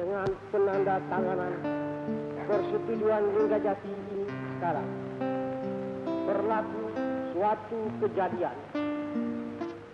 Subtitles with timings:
[0.00, 1.52] dengan penanda tanganan
[2.48, 4.24] persetujuan Linggajati ini
[4.56, 4.88] sekarang
[6.24, 6.84] berlaku
[7.36, 8.56] suatu kejadian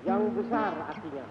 [0.07, 1.27] yang besar artinya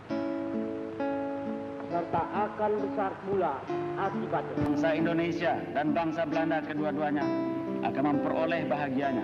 [1.87, 3.53] serta akan besar pula
[3.95, 4.55] akibatnya.
[4.67, 7.23] Bangsa Indonesia dan bangsa Belanda kedua-duanya
[7.87, 9.23] akan memperoleh bahagianya.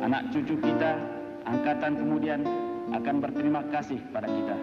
[0.00, 0.96] Anak cucu kita,
[1.44, 2.40] angkatan kemudian
[2.96, 4.56] akan berterima kasih pada kita.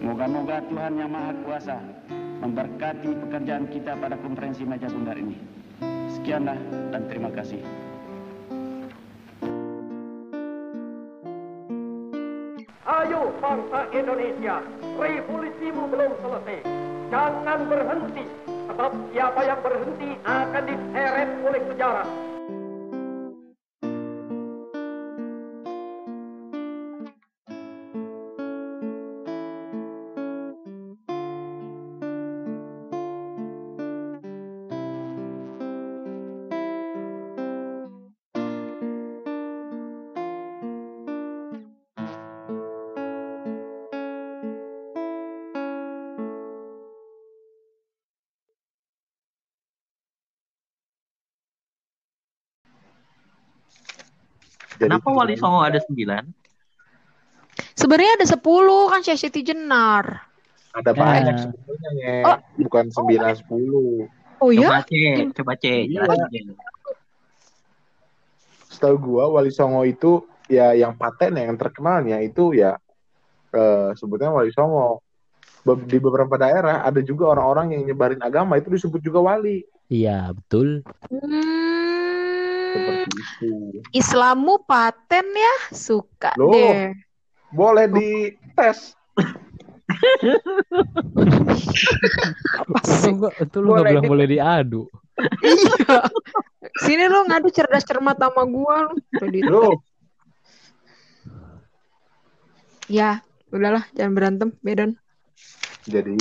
[0.00, 1.76] Moga-moga Tuhan Yang Maha Kuasa
[2.42, 5.38] memberkati pekerjaan kita pada konferensi meja bundar ini.
[6.18, 6.58] Sekianlah
[6.90, 7.62] dan terima kasih.
[12.82, 14.58] Ayo bangsa Indonesia,
[14.98, 16.58] revolusimu belum selesai.
[17.14, 18.24] Jangan berhenti,
[18.66, 22.31] sebab siapa yang berhenti akan diseret oleh sejarah.
[54.82, 56.24] Kenapa Wali Songo ada sembilan?
[57.76, 58.40] Sebenarnya ada 10
[58.90, 60.04] kan Syekh Siti Jenar.
[60.72, 62.16] Ada banyak sebetulnya Nge.
[62.24, 62.38] Oh.
[62.64, 64.08] bukan sembilan sepuluh.
[64.42, 64.88] Oh Coba ya?
[64.88, 65.84] cek, coba cek.
[65.86, 66.02] Iya.
[68.72, 72.74] Setahu gua Wali Songo itu ya yang paten yang terkenalnya itu ya
[73.52, 75.04] eh, sebutnya Wali Songo.
[75.62, 80.32] Be- Di beberapa daerah ada juga orang-orang yang nyebarin agama itu disebut juga wali Iya,
[80.34, 80.82] betul.
[81.06, 81.30] Hmm,
[82.72, 83.50] seperti itu.
[83.92, 85.54] Islammu paten ya?
[85.70, 86.50] Suka Loh.
[86.50, 86.96] deh.
[87.52, 88.96] Boleh dites.
[92.56, 93.10] Apa Itu sih?
[93.12, 94.82] enggak, itu lu nggak Boleh bilang di- boleh diadu.
[95.44, 95.96] Iya.
[96.80, 98.94] Sini lu ngadu cerdas cermat sama gua lu.
[99.12, 99.76] Tuh di- Loh,
[102.90, 104.96] Ya, udahlah jangan berantem, Bedon.
[105.82, 106.12] jadi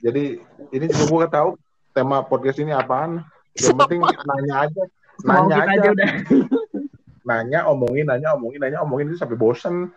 [0.00, 0.24] jadi
[0.72, 1.50] ini juga gua tahu
[1.92, 3.22] tema podcast ini apaan.
[3.54, 4.82] Yang penting nanya aja.
[5.26, 5.72] Nanya aja.
[5.76, 6.10] aja udah.
[7.30, 9.92] Nanya, omongin, nanya, omongin, nanya, omongin itu sampai bosen.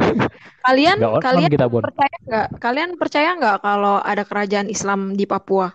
[0.66, 1.80] Kalian on kalian kita, Bon.
[1.82, 2.48] percaya nggak?
[2.60, 5.72] Kalian percaya nggak kalau ada kerajaan Islam di Papua?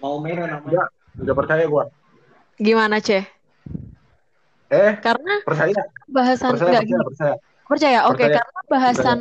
[0.00, 0.86] Mau merah namanya.
[1.18, 1.84] Nggak percaya gua.
[2.56, 3.26] Gimana, Ceh?
[4.72, 5.76] Eh, Karena percaya,
[6.08, 7.04] bahasan percaya, percaya, gini.
[7.04, 7.34] percaya.
[7.68, 8.36] Percaya, oke, Percaya.
[8.40, 9.18] karena bahasan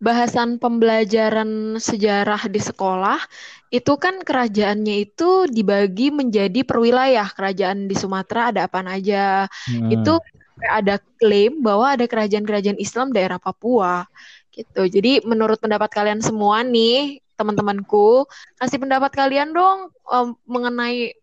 [0.00, 3.20] bahasan pembelajaran sejarah di sekolah
[3.68, 7.28] itu kan kerajaannya itu dibagi menjadi perwilayah.
[7.28, 9.46] Kerajaan di Sumatera ada apa aja.
[9.68, 9.92] Hmm.
[9.92, 10.18] Itu
[10.64, 14.08] ada klaim bahwa ada kerajaan-kerajaan Islam daerah Papua
[14.50, 14.88] gitu.
[14.88, 18.26] Jadi menurut pendapat kalian semua nih, teman-temanku,
[18.58, 21.14] kasih pendapat kalian dong em, mengenai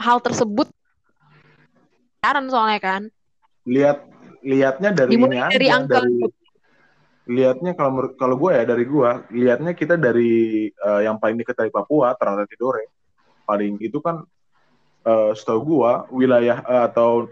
[0.00, 0.70] hal tersebut.
[2.24, 3.02] Saran soalnya kan.
[3.68, 4.06] Lihat,
[4.40, 5.94] lihatnya dari Dimulai ini dari aja, angka.
[6.00, 6.39] dari
[7.30, 11.54] lihatnya kalau menurut kalau gue ya dari gue lihatnya kita dari eh, yang paling dekat
[11.54, 12.90] dari Papua Ternate Tidore
[13.46, 14.26] paling itu kan
[15.06, 17.30] eh, setahu gue wilayah eh, atau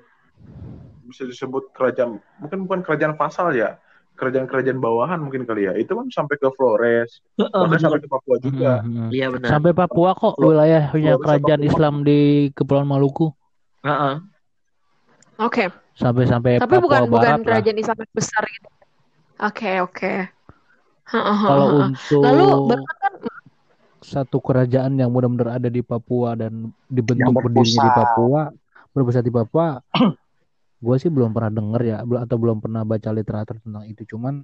[1.03, 3.75] bisa disebut kerajaan mungkin bukan kerajaan pasal ya
[4.19, 8.37] kerajaan-kerajaan bawahan mungkin kali ya itu kan sampai ke Flores Heeh, bahkan sampai ke Papua
[8.43, 9.09] juga Hmm, hmm.
[9.15, 9.49] Iya benar.
[9.51, 11.71] Sampai Papua kok wilayahnya bisa kerajaan Papua.
[11.71, 12.21] Islam di
[12.55, 13.31] Kepulauan Maluku.
[13.87, 14.15] Heeh.
[15.39, 15.71] Oke.
[15.95, 17.47] Sampai-sampai Tapi Papua bukan bukan Barat lah.
[17.47, 18.69] kerajaan Islam yang besar gitu.
[19.39, 20.13] Oke, oke.
[21.09, 23.13] Heeh, Kalau untuk Lalu kan
[24.03, 27.91] satu kerajaan yang benar-benar ada di Papua dan dibentuk berdirinya di.
[27.95, 28.41] Papua,
[28.95, 29.79] berpusat di Papua,
[30.85, 34.03] gue sih belum pernah denger ya, atau belum pernah baca literatur tentang itu.
[34.15, 34.43] Cuman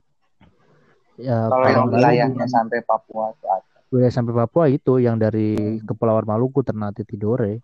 [1.19, 3.79] ya Kalau yang wilayahnya sampai Papua tuh ada.
[3.95, 7.63] wilayah sampai Papua itu yang dari Kepulauan Maluku, Ternate Tidore.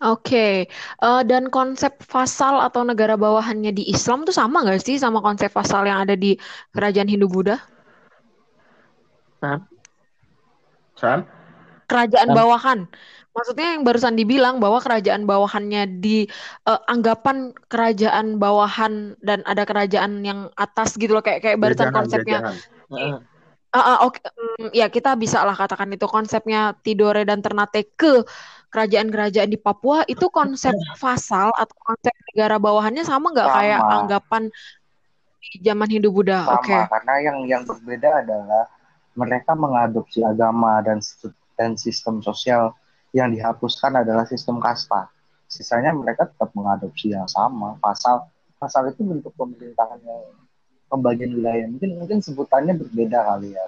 [0.00, 0.66] Oke,
[1.02, 5.52] Eh, dan konsep fasal atau negara bawahannya di Islam tuh sama nggak sih sama konsep
[5.52, 6.38] fasal yang ada di
[6.72, 7.60] kerajaan Hindu-Buddha?
[10.96, 11.26] San
[11.90, 12.36] Kerajaan Sam.
[12.36, 12.78] bawahan.
[13.32, 16.24] Maksudnya yang barusan dibilang bahwa kerajaan bawahannya di
[16.68, 21.94] eh, anggapan kerajaan bawahan dan ada kerajaan yang atas gitu loh kayak kayak barusan jajahan
[21.94, 22.38] konsepnya.
[22.40, 22.56] jajahan
[22.92, 23.16] Heeh.
[23.72, 28.20] Ah, ah, oke, mm, ya kita bisa lah katakan itu konsepnya Tidore dan Ternate ke
[28.72, 30.72] kerajaan-kerajaan di Papua itu konsep
[31.02, 34.42] fasal atau konsep negara bawahannya sama nggak kayak anggapan
[35.42, 36.48] di zaman Hindu-Buddha?
[36.48, 36.76] sama Oke.
[36.88, 38.64] karena yang yang berbeda adalah
[39.12, 41.04] mereka mengadopsi agama dan
[41.60, 42.72] dan sistem sosial
[43.12, 45.12] yang dihapuskan adalah sistem kasta.
[45.52, 47.76] Sisanya mereka tetap mengadopsi yang sama.
[47.76, 48.24] Pasal
[48.56, 50.24] pasal itu bentuk pemerintahan yang
[50.88, 51.68] pembagian wilayah.
[51.68, 53.66] Mungkin mungkin sebutannya berbeda kali ya.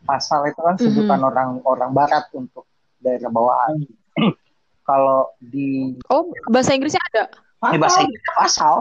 [0.00, 2.64] pasal itu kan sebutan orang-orang barat untuk
[3.04, 3.84] daerah bawahan.
[4.88, 7.30] Kalau di Oh, bahasa Inggrisnya ada.
[7.70, 8.74] eh, bahasa Inggris pasal,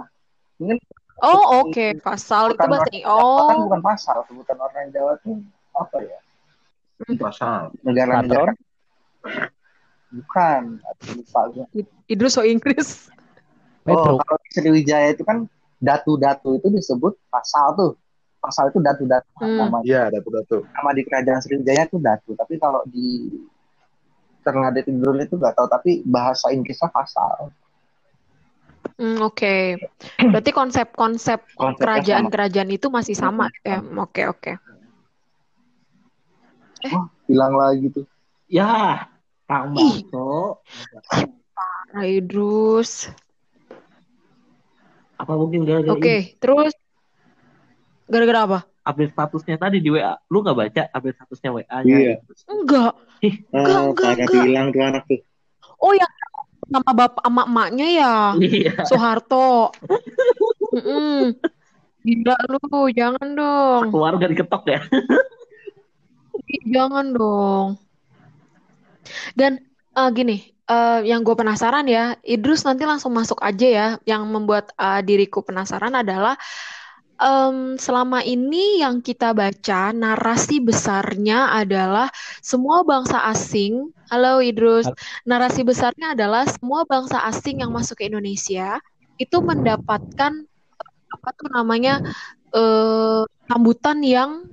[0.57, 0.75] ini
[1.19, 1.99] Oh, oke.
[1.99, 3.11] Pasal itu bahasa Inggris.
[3.11, 5.43] Oh, kan bukan pasal, sebutan orang Jawa itu
[5.75, 6.19] apa ya?
[7.19, 7.75] Pasal.
[7.83, 8.55] Negara-negara
[10.09, 10.79] bukan,
[11.13, 11.65] lupa gue.
[12.07, 13.11] Idrus so Inggris.
[13.83, 15.43] Oh, kalau di Sriwijaya itu kan
[15.77, 17.91] datu-datu itu disebut pasal tuh.
[18.39, 19.59] Pasal itu datu-datu Hmm.
[19.59, 20.71] nama Iya, datu-datu.
[20.71, 22.31] nama di kerajaan Sriwijaya itu datu.
[22.33, 23.27] Tapi kalau di
[24.49, 25.67] Ternate Tidul itu nggak tahu.
[25.69, 27.53] Tapi bahasa Inggrisnya pasal.
[28.97, 29.77] Hmm, oke.
[30.17, 33.79] Berarti konsep-konsep kerajaan-kerajaan itu masih sama ya.
[33.79, 34.51] Oke, oke.
[37.29, 38.09] Hilang lagi tuh.
[38.49, 39.05] Ya,
[39.45, 40.03] Kang Ih.
[40.09, 40.65] Marco.
[41.93, 43.13] Nah, Idrus.
[45.19, 46.73] Apa mungkin gara-gara Oke, ini terus
[48.07, 48.59] gara-gara apa?
[48.81, 50.15] Update statusnya tadi di WA?
[50.27, 51.95] Lu nggak baca update statusnya WA-nya?
[51.95, 52.15] Iya.
[52.47, 52.93] Enggak.
[53.19, 54.43] Ih, Enggak, Oh, enggak, kagak enggak.
[54.47, 55.19] hilang tuh anak tuh.
[55.79, 56.11] Oh, yang
[56.69, 58.13] sama bapak sama emaknya ya.
[58.37, 58.73] Iya.
[58.85, 59.73] Soeharto.
[60.75, 61.33] Mm-mm.
[61.99, 62.59] Gila lu,
[62.95, 63.81] jangan dong.
[63.91, 64.79] Keluarga diketok ya.
[66.65, 67.67] Jangan dong.
[69.35, 69.59] Dan
[69.93, 73.87] eh, gini, eh, yang gue penasaran ya, Idrus nanti langsung masuk aja ya.
[74.05, 76.37] Yang membuat eh, diriku penasaran adalah
[77.19, 82.07] em, selama ini yang kita baca narasi besarnya adalah
[82.39, 83.91] semua bangsa asing.
[84.09, 84.89] Halo Idrus,
[85.27, 88.81] narasi besarnya adalah semua bangsa asing yang masuk ke Indonesia
[89.19, 90.47] itu mendapatkan
[91.09, 91.99] apa tuh namanya
[92.55, 93.21] eh,
[93.51, 94.47] sambutan yang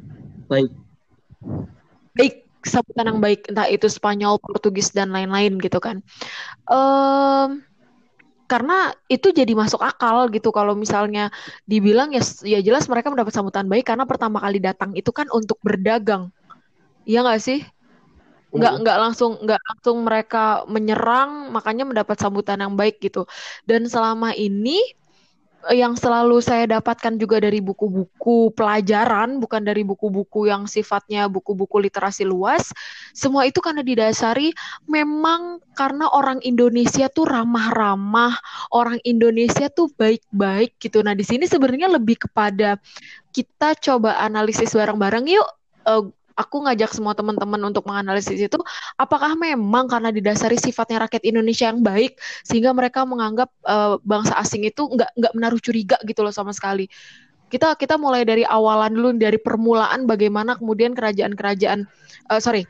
[0.47, 0.71] Baik.
[2.15, 6.03] baik sambutan yang baik entah itu Spanyol, Portugis dan lain-lain gitu kan.
[6.67, 7.63] Em,
[8.47, 11.35] karena itu jadi masuk akal gitu kalau misalnya
[11.67, 15.59] dibilang ya ya jelas mereka mendapat sambutan baik karena pertama kali datang itu kan untuk
[15.67, 16.31] berdagang.
[17.07, 17.59] Iya nggak sih?
[18.55, 23.27] Nggak nggak langsung nggak langsung mereka menyerang makanya mendapat sambutan yang baik gitu.
[23.67, 24.79] Dan selama ini
[25.75, 32.23] yang selalu saya dapatkan juga dari buku-buku pelajaran, bukan dari buku-buku yang sifatnya buku-buku literasi
[32.23, 32.71] luas.
[33.17, 34.55] Semua itu karena didasari
[34.87, 38.39] memang karena orang Indonesia tuh ramah-ramah,
[38.71, 41.03] orang Indonesia tuh baik-baik gitu.
[41.03, 42.79] Nah, di sini sebenarnya lebih kepada
[43.35, 45.49] kita coba analisis bareng-bareng yuk.
[45.87, 46.05] Eh,
[46.37, 48.61] aku ngajak semua teman-teman untuk menganalisis itu
[49.01, 54.69] apakah memang karena didasari sifatnya rakyat Indonesia yang baik sehingga mereka menganggap eh, bangsa asing
[54.69, 56.87] itu nggak nggak menaruh curiga gitu loh sama sekali.
[57.47, 61.81] Kita kita mulai dari awalan dulu dari permulaan bagaimana kemudian kerajaan-kerajaan
[62.31, 62.69] eh, sorry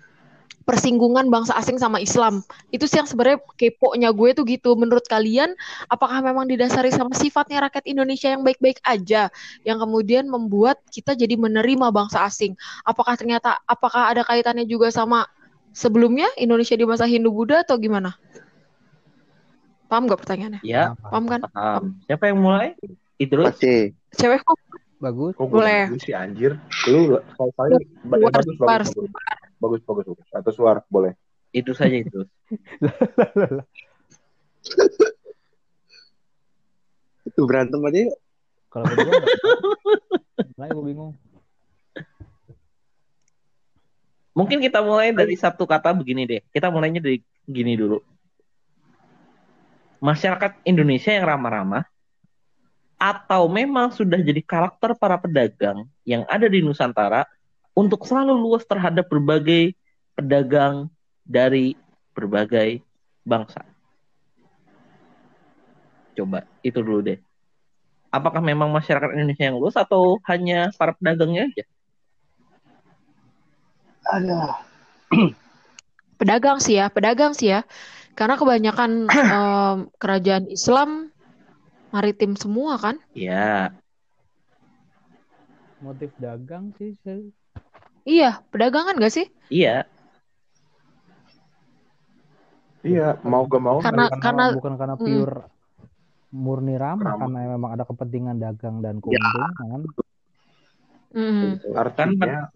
[0.67, 2.43] persinggungan bangsa asing sama Islam
[2.75, 4.75] itu sih yang sebenarnya kepo-nya gue tuh gitu.
[4.75, 5.55] Menurut kalian
[5.87, 9.31] apakah memang didasari sama sifatnya rakyat Indonesia yang baik-baik aja
[9.63, 12.59] yang kemudian membuat kita jadi menerima bangsa asing?
[12.83, 15.31] Apakah ternyata apakah ada kaitannya juga sama
[15.71, 18.19] sebelumnya Indonesia di masa Hindu Buddha atau gimana?
[19.87, 20.67] Paham gak pertanyaannya?
[20.67, 21.41] Ya, Paham kan?
[21.47, 21.83] paham.
[22.11, 22.75] Siapa yang mulai?
[23.23, 23.55] Idrus?
[23.55, 23.95] Pasti.
[24.19, 24.59] Cewek kok
[24.97, 25.37] Bagus.
[25.37, 25.93] Kok gue Boleh.
[26.01, 26.57] sih anjir?
[26.89, 28.91] Lu kalau bagus, suar, bagus, bagus,
[29.61, 30.29] bagus, bagus, bagus.
[30.32, 31.14] Atau suara boleh.
[31.53, 32.29] Itu saja Idrus.
[37.29, 38.17] Itu berantem aja yuk.
[38.70, 40.69] Kalau berdua nggak.
[40.73, 41.12] Gue bingung.
[44.37, 46.45] Mungkin kita mulai dari satu kata begini deh.
[46.52, 47.97] Kita mulainya dari gini dulu.
[50.04, 51.88] Masyarakat Indonesia yang ramah-ramah
[52.97, 57.25] atau memang sudah jadi karakter para pedagang yang ada di Nusantara
[57.76, 59.76] untuk selalu luas terhadap berbagai
[60.16, 60.88] pedagang
[61.28, 61.76] dari
[62.16, 62.80] berbagai
[63.21, 63.61] bangsa.
[66.16, 67.21] Coba itu dulu deh.
[68.09, 71.64] Apakah memang masyarakat Indonesia yang luas atau hanya para pedagangnya aja?
[74.09, 74.40] Ada.
[76.16, 77.61] pedagang sih ya, pedagang sih ya.
[78.16, 81.12] Karena kebanyakan em, kerajaan Islam
[81.92, 82.97] maritim semua kan?
[83.12, 83.76] Ya,
[85.85, 86.97] Motif dagang sih.
[87.04, 87.36] saya-
[88.07, 89.27] Iya, pedagangan gak sih?
[89.51, 89.83] iya.
[92.87, 93.79] Iya, mau gak mau.
[93.83, 95.03] Karena Bukan karena bukan karena Mm.
[95.03, 95.39] pure
[96.37, 97.27] murni ramah Ramah.
[97.27, 99.83] karena memang ada kepentingan dagang dan keuntungan kan.
[101.17, 102.47] mm, Artinya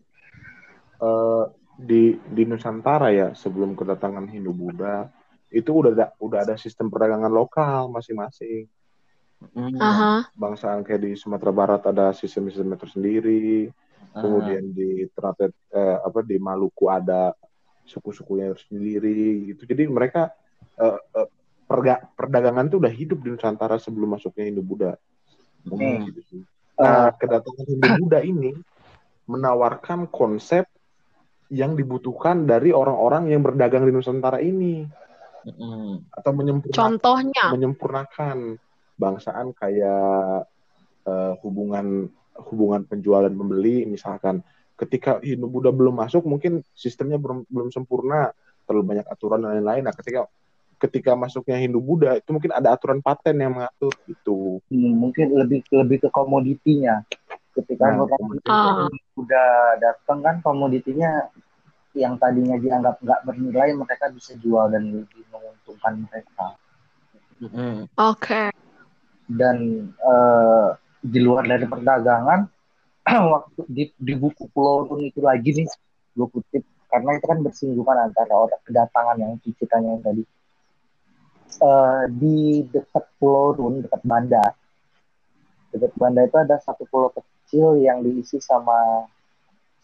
[1.01, 1.45] eh,
[1.81, 5.09] di di Nusantara ya sebelum kedatangan Hindu Buddha
[5.51, 8.69] itu udah ada udah ada sistem perdagangan lokal masing-masing.
[9.57, 9.81] Hmm.
[9.81, 13.73] aha, Bangsa kayak di Sumatera Barat ada sistem-sistem tersendiri.
[14.11, 17.31] Ah, Kemudian di Ternate eh, apa di Maluku ada
[17.87, 19.63] suku-sukunya sendiri gitu.
[19.71, 20.35] Jadi mereka
[20.79, 21.29] eh, eh,
[21.71, 24.99] perga- perdagangan itu udah hidup di Nusantara sebelum masuknya Hindu Buddha.
[25.63, 26.09] Hmm.
[26.09, 26.43] gitu sih.
[26.81, 28.51] Nah, kedatangan Hindu Buddha ini
[29.31, 30.67] menawarkan konsep
[31.51, 34.87] yang dibutuhkan dari orang-orang yang berdagang di Nusantara ini
[35.47, 36.11] Mm-mm.
[36.15, 38.59] atau menyempurnakan Contohnya, menyempurnakan
[38.99, 40.47] bangsaan kayak
[41.07, 42.11] eh, hubungan
[42.49, 44.41] hubungan penjual dan pembeli misalkan
[44.79, 48.33] ketika Hindu Buddha belum masuk mungkin sistemnya belum belum sempurna
[48.65, 50.25] terlalu banyak aturan dan lain-lain nah ketika
[50.81, 55.61] ketika masuknya Hindu Buddha itu mungkin ada aturan paten yang mengatur gitu Hmm, mungkin lebih
[55.69, 57.05] lebih ke komoditinya.
[57.53, 58.49] Ketika Nah, orang komoditi.
[59.19, 61.29] Udah datang kan komoditinya
[61.93, 66.47] yang tadinya dianggap nggak bernilai mereka bisa jual dan lebih menguntungkan mereka.
[67.43, 67.91] Mm-mm.
[67.99, 68.43] oke.
[69.27, 69.57] Dan
[69.91, 70.69] eh,
[71.01, 72.41] di luar dari perdagangan,
[73.33, 75.69] waktu di, di buku Pulau itu lagi nih,
[76.17, 80.25] gue kutip karena itu kan bersinggungan antara orang kedatangan yang ceritanya yang tadi.
[81.61, 84.43] Eh, di dekat Pulau Run, dekat Banda,
[85.71, 89.07] dekat Banda itu ada satu pulau kecil yang diisi sama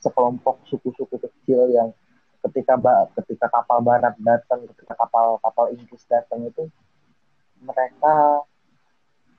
[0.03, 1.91] sekelompok suku-suku kecil yang
[2.47, 2.79] ketika
[3.23, 6.71] ketika kapal barat datang, ketika kapal kapal Inggris datang itu
[7.59, 8.47] mereka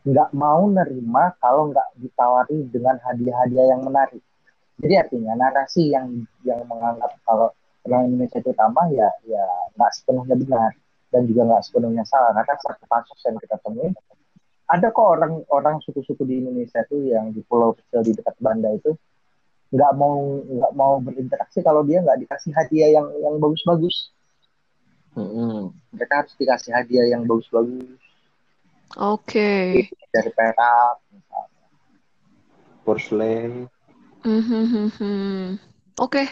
[0.08, 4.24] nggak mau nerima kalau nggak ditawari dengan hadiah-hadiah yang menarik.
[4.80, 7.52] Jadi artinya narasi yang yang menganggap kalau
[7.84, 9.44] orang Indonesia itu ramah ya ya
[9.76, 10.72] nggak sepenuhnya benar
[11.12, 12.32] dan juga nggak sepenuhnya salah.
[12.32, 13.92] Karena satu kasus yang kita temui
[14.68, 18.72] ada kok orang orang suku-suku di Indonesia itu yang di pulau kecil di dekat Banda
[18.72, 18.96] itu
[19.76, 24.16] nggak mau nggak mau berinteraksi kalau dia nggak dikasih hadiah yang yang bagus-bagus.
[25.20, 25.76] Mm-mm.
[25.92, 28.07] Mereka harus dikasih hadiah yang bagus-bagus
[28.96, 29.84] Oke.
[30.08, 31.66] dari perak misalnya.
[32.88, 33.68] porcelain
[34.24, 35.60] Mhm.
[35.98, 36.24] Oke.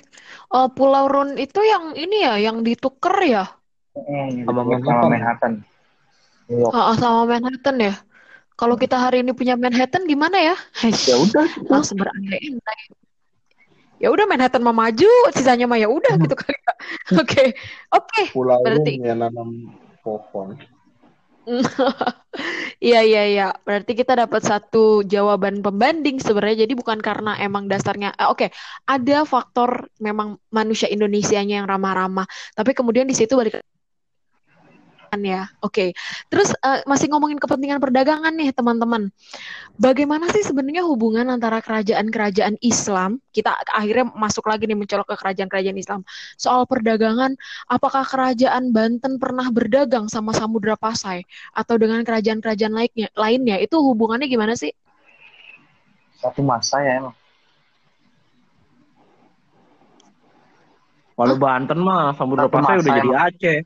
[0.51, 3.45] Oh, Pulau Run itu yang ini ya, yang dituker ya?
[3.95, 5.09] Hmm, Sama gitu, Manhattan.
[5.09, 5.53] Manhattan.
[6.75, 7.93] Ah, sama Manhattan ya.
[8.55, 10.55] Kalau kita hari ini punya Manhattan gimana ya?
[10.85, 12.81] Ya udah, langsung berandai-andai.
[13.99, 16.73] Ya udah Manhattan mah maju, sisanya mah ya udah gitu kali ya.
[17.19, 17.43] Oke.
[17.95, 18.21] Oke.
[18.35, 19.71] pulau Berarti- yang nanam
[20.03, 20.55] pohon
[22.85, 23.43] Iya iya iya.
[23.67, 24.77] Berarti kita dapat satu
[25.13, 26.67] jawaban pembanding sebenarnya.
[26.67, 28.47] Jadi bukan karena emang dasarnya eh, oke,
[28.91, 29.69] ada faktor
[30.07, 32.25] memang manusia Indonesianya yang ramah-ramah.
[32.57, 33.61] Tapi kemudian di situ balik
[35.21, 35.49] ya.
[35.61, 35.93] Oke.
[36.29, 39.09] Terus eh, masih ngomongin kepentingan perdagangan nih, teman-teman.
[39.75, 43.19] Bagaimana sih sebenarnya hubungan antara kerajaan-kerajaan Islam?
[43.35, 46.01] Kita akhirnya masuk lagi nih mencolok ke kerajaan-kerajaan Islam.
[46.39, 47.35] Soal perdagangan,
[47.67, 53.07] apakah kerajaan Banten pernah berdagang sama Samudra Pasai atau dengan kerajaan-kerajaan lainnya?
[53.13, 54.71] Lainnya itu hubungannya gimana sih?
[56.25, 57.15] satu masa ya emang.
[61.15, 63.09] Kalau Banten mah Samudra Pasai udah jadi.
[63.13, 63.59] Aceh.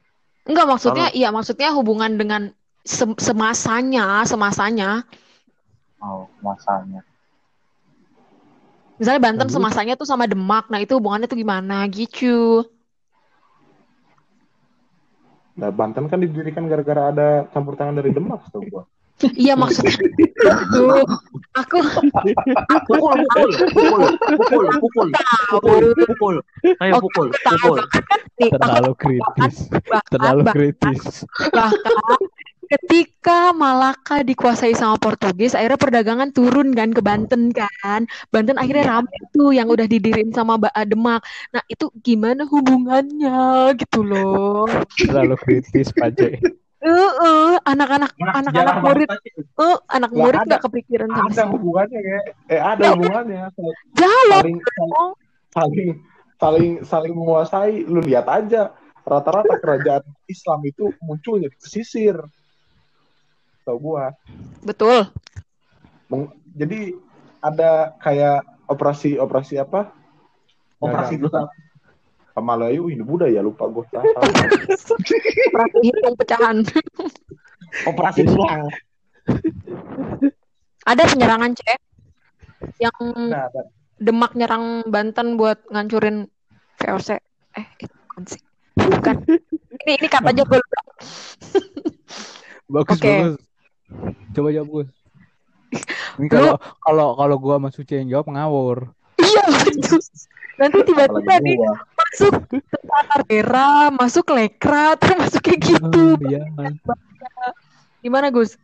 [0.49, 2.49] Enggak maksudnya, iya maksudnya hubungan dengan
[2.81, 5.05] sem- semasanya, semasanya.
[6.01, 7.05] Oh, masanya.
[8.97, 9.55] Misalnya Banten Bagus.
[9.55, 12.65] semasanya tuh sama Demak, nah itu hubungannya tuh gimana gitu.
[15.59, 18.87] nah Banten kan didirikan gara-gara ada campur tangan dari Demak tau gua
[19.19, 20.83] Iya maksudnya itu
[21.51, 21.77] aku
[22.89, 24.01] Pukul, pukul, pukul,
[24.39, 25.09] pukul, pukul,
[25.49, 26.35] pukul, pukul.
[26.79, 27.77] Ayo pukul, aku tahu pukul.
[28.39, 29.55] Terlalu kritis.
[30.09, 31.03] Terlalu kritis.
[31.51, 32.19] bahkan
[32.69, 38.05] ketika Malaka dikuasai sama Portugis, akhirnya perdagangan turun kan ke Banten kan.
[38.29, 41.21] Banten akhirnya rame tuh yang udah didirin sama Mbak Demak.
[41.51, 44.69] Nah itu gimana hubungannya gitu loh.
[44.95, 46.15] Terlalu kritis, Pak
[46.79, 52.19] Eh, eh, anak-anak Nah, anak-anak murid, eh, anak murid nggak kepikiran sama ada hubungannya ya
[52.47, 53.41] eh ada Ya, hubungannya.
[53.51, 53.75] Jawab
[54.31, 54.93] saling saling
[55.51, 55.89] saling
[56.39, 58.71] saling saling menguasai lu lihat aja.
[59.03, 62.15] Rata-rata kerajaan Islam itu munculnya di pesisir.
[63.67, 64.15] Tau gua.
[64.63, 65.11] Betul.
[66.07, 66.95] Meng- jadi
[67.43, 68.39] ada kayak
[68.71, 69.91] operasi operasi apa?
[70.79, 71.51] Operasi Dagang.
[72.39, 74.07] Pamalayu ini Buddha ya lupa gua tahu
[75.51, 76.63] Operasi hitung pecahan.
[77.83, 78.71] Operasi tulang.
[80.87, 81.79] Ada penyerangan cek
[82.79, 82.95] yang
[83.27, 83.51] nah,
[83.99, 86.31] Demak nyerang Banten buat ngancurin
[86.79, 87.19] VOC.
[87.59, 88.41] Eh, itu bukan sih.
[88.79, 89.15] Bukan.
[89.83, 90.81] Ini ini katanya gue lupa.
[92.71, 93.11] Bagus, Oke.
[93.11, 93.35] bagus.
[94.31, 94.87] Coba jawab.
[96.23, 98.77] Ini kalau kalau kalau gua sama Suci yang jawab ngawur.
[99.19, 99.99] Iya betul.
[100.59, 101.55] Nanti tiba-tiba nih
[102.09, 106.03] masuk tentara daerah, masuk lekrat, masuk kayak gitu.
[106.17, 106.41] Hmm, Iya.
[107.99, 108.55] Gimana Gus?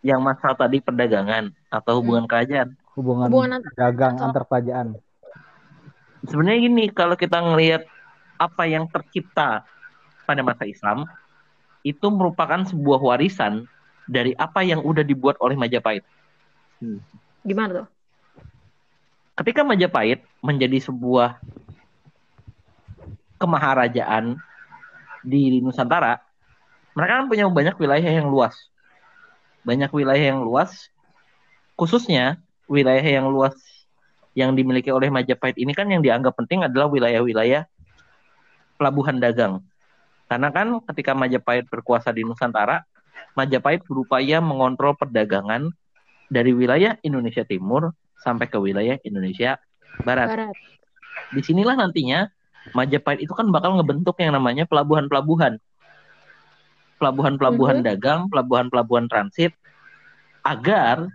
[0.00, 2.74] Yang masalah tadi perdagangan atau hubungan kerajaan.
[2.96, 4.88] Hubungan, Hubungan antar- dagang atau- antar kerajaan.
[6.20, 7.84] Sebenarnya gini, kalau kita ngelihat
[8.36, 9.64] apa yang tercipta
[10.24, 11.04] pada masa Islam,
[11.80, 13.64] itu merupakan sebuah warisan
[14.04, 16.04] dari apa yang udah dibuat oleh Majapahit.
[17.40, 17.88] Gimana tuh?
[19.32, 21.40] Ketika Majapahit menjadi sebuah
[23.40, 24.36] kemaharajaan
[25.24, 26.20] di Nusantara,
[26.92, 28.52] mereka kan punya banyak wilayah yang luas.
[29.64, 30.92] Banyak wilayah yang luas,
[31.76, 33.56] khususnya wilayah yang luas
[34.36, 37.66] yang dimiliki oleh Majapahit ini kan yang dianggap penting adalah wilayah-wilayah
[38.78, 39.64] pelabuhan dagang.
[40.30, 42.86] Karena kan ketika Majapahit berkuasa di Nusantara,
[43.34, 45.74] Majapahit berupaya mengontrol perdagangan
[46.30, 47.90] dari wilayah Indonesia Timur
[48.22, 49.58] sampai ke wilayah Indonesia
[50.06, 50.28] Barat.
[50.30, 50.56] Barat.
[51.34, 52.30] Di sinilah nantinya
[52.76, 55.56] Majapahit itu kan bakal ngebentuk yang namanya pelabuhan-pelabuhan.
[57.00, 57.86] Pelabuhan-pelabuhan Mhm.
[57.86, 59.56] dagang, pelabuhan-pelabuhan transit,
[60.44, 61.08] agar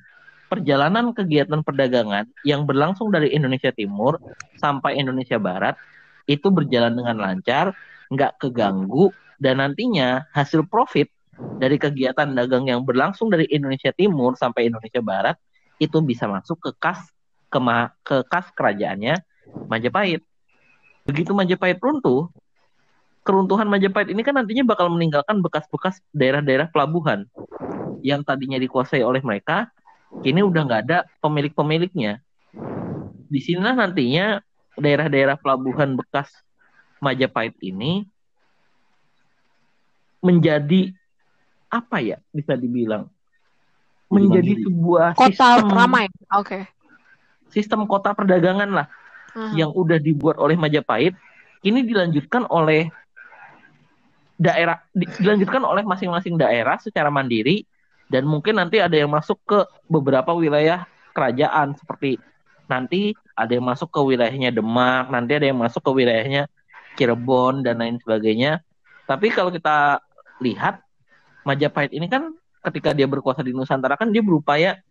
[0.49, 4.17] perjalanan kegiatan perdagangan yang berlangsung dari Indonesia Timur
[4.57, 5.77] sampai Indonesia Barat
[6.25, 7.73] itu berjalan dengan lancar,
[8.09, 11.09] nggak keganggu, dan nantinya hasil profit
[11.61, 15.35] dari kegiatan dagang yang berlangsung dari Indonesia Timur sampai Indonesia Barat
[15.77, 17.03] itu bisa masuk ke kas
[17.51, 19.19] kema- ke kas kerajaannya
[19.69, 20.23] Majapahit.
[21.05, 22.33] Begitu Majapahit runtuh,
[23.21, 27.29] keruntuhan Majapahit ini kan nantinya bakal meninggalkan bekas-bekas daerah-daerah pelabuhan
[28.01, 29.69] yang tadinya dikuasai oleh mereka,
[30.25, 32.21] kini udah nggak ada pemilik-pemiliknya.
[33.29, 34.41] Di sinilah nantinya
[34.77, 36.29] daerah-daerah pelabuhan bekas
[36.97, 38.09] Majapahit ini
[40.25, 40.89] menjadi
[41.69, 43.05] apa ya bisa dibilang
[44.09, 46.05] menjadi sebuah Kota sistem ramai.
[46.33, 46.65] Oke.
[47.53, 48.87] sistem kota perdagangan lah
[49.35, 51.13] Yang udah dibuat oleh Majapahit
[51.65, 52.87] ini dilanjutkan oleh
[54.35, 57.63] daerah di- dilanjutkan oleh masing-masing daerah secara mandiri
[58.11, 62.19] dan mungkin nanti ada yang masuk ke beberapa wilayah kerajaan seperti
[62.67, 66.47] nanti ada yang masuk ke wilayahnya Demak, nanti ada yang masuk ke wilayahnya
[66.95, 68.63] Cirebon dan lain sebagainya.
[69.03, 69.99] Tapi kalau kita
[70.39, 70.79] lihat
[71.45, 72.33] Majapahit ini kan
[72.65, 74.81] ketika dia berkuasa di Nusantara kan dia berupaya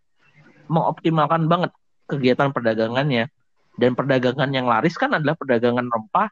[0.70, 1.74] mengoptimalkan banget
[2.06, 3.26] kegiatan perdagangannya
[3.74, 6.30] dan perdagangan yang laris kan adalah perdagangan rempah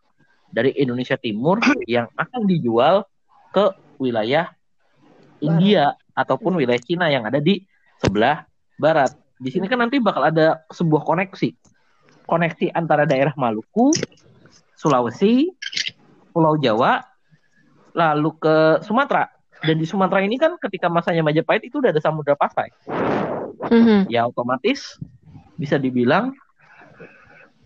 [0.53, 1.59] dari Indonesia Timur
[1.91, 3.07] yang akan dijual
[3.50, 4.52] ke wilayah
[5.43, 7.65] India ataupun wilayah Cina yang ada di
[7.99, 8.47] sebelah
[8.78, 9.11] barat.
[9.43, 11.50] Di sini kan nanti bakal ada sebuah koneksi.
[12.31, 13.91] Koneksi antara daerah Maluku,
[14.78, 15.50] Sulawesi,
[16.31, 17.02] Pulau Jawa,
[17.93, 19.26] lalu ke Sumatera.
[19.63, 22.71] Dan di Sumatera ini kan ketika masanya Majapahit itu udah ada Samudra Pasai.
[23.71, 24.11] Mhm.
[24.11, 24.99] Ya otomatis
[25.59, 26.35] bisa dibilang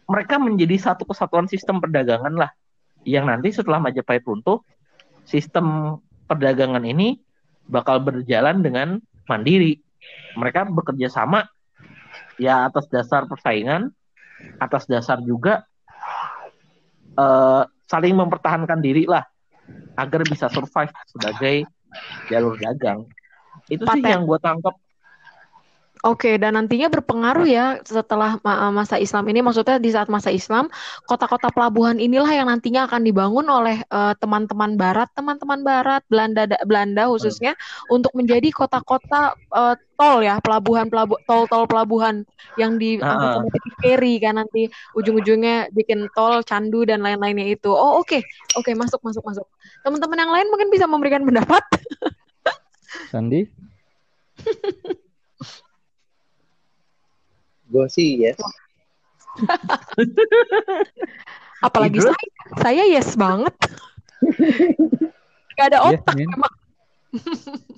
[0.07, 2.51] mereka menjadi satu kesatuan sistem perdagangan lah.
[3.07, 4.63] Yang nanti setelah Majapahit runtuh,
[5.27, 7.19] sistem perdagangan ini
[7.67, 8.89] bakal berjalan dengan
[9.27, 9.83] mandiri.
[10.39, 11.47] Mereka bekerja sama
[12.39, 13.91] ya atas dasar persaingan,
[14.63, 15.67] atas dasar juga
[17.19, 19.27] eh, saling mempertahankan diri lah
[19.99, 21.67] agar bisa survive sebagai
[22.31, 23.07] jalur dagang.
[23.67, 24.13] Itu sih Paten.
[24.13, 24.75] yang gue tangkap
[26.07, 30.71] Oke, dan nantinya berpengaruh ya setelah ma- masa Islam ini, maksudnya di saat masa Islam,
[31.11, 36.63] kota-kota pelabuhan inilah yang nantinya akan dibangun oleh eh, teman-teman Barat, teman-teman Barat, Belanda, da-
[36.63, 37.59] Belanda khususnya,
[37.91, 42.23] untuk menjadi kota-kota eh, tol ya, pelabuhan, pelabu, tol-tol pelabuhan
[42.55, 43.41] yang Ah.
[43.41, 47.73] sama titik ferry kan nanti ujung-ujungnya bikin tol, candu dan lain-lainnya itu.
[47.73, 48.23] Oh oke,
[48.55, 49.47] oke masuk, masuk, masuk.
[49.83, 51.65] Teman-teman yang lain mungkin bisa memberikan pendapat.
[53.11, 53.43] Sandi
[57.67, 58.39] Gue sih yes.
[61.67, 62.27] Apalagi saya,
[62.63, 63.55] saya yes banget.
[65.57, 66.29] Gak ada Yes, otak Min.
[66.31, 66.55] emang.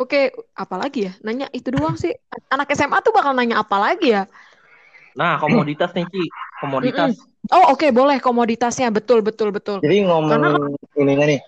[0.00, 1.12] Oke, apalagi ya?
[1.20, 2.08] Nanya itu doang sih.
[2.48, 4.24] Anak SMA tuh bakal nanya apa lagi ya?
[5.12, 6.24] Nah, komoditas nih, Ci.
[6.56, 7.20] Komoditas.
[7.52, 8.88] Oh, oke, boleh komoditasnya.
[8.88, 9.84] Betul, betul, betul.
[9.84, 11.40] Jadi ngomongin ininya nih,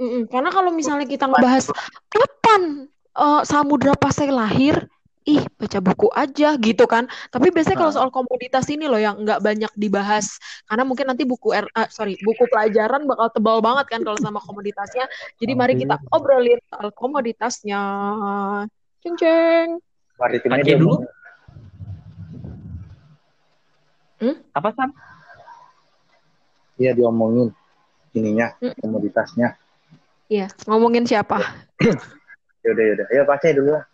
[0.00, 0.32] Mm-mm.
[0.32, 1.68] Karena kalau misalnya kita ngebahas
[2.08, 4.88] kapan eh, Samudra Pasai lahir,
[5.28, 7.04] ih baca buku aja gitu kan.
[7.28, 11.52] Tapi biasanya kalau soal komoditas ini loh yang nggak banyak dibahas, karena mungkin nanti buku
[11.52, 15.04] R, ah, sorry buku pelajaran bakal tebal banget kan kalau sama komoditasnya.
[15.36, 17.82] Jadi mari kita obrolin soal komoditasnya.
[19.00, 19.68] Ceng ceng.
[20.20, 21.00] maritimnya dia dulu.
[24.20, 24.36] ngomong.
[24.52, 24.92] Apa, San?
[26.76, 27.48] Iya diomongin
[28.12, 28.76] ininya, Mm.
[28.84, 29.56] komoditasnya.
[30.28, 31.40] Iya, ngomongin siapa?
[32.64, 33.06] Yaudah, yaudah.
[33.08, 33.84] Ayo Pak Aceh dulu lah.